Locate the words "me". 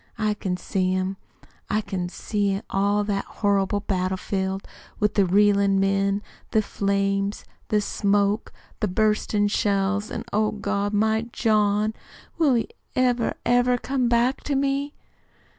14.55-14.95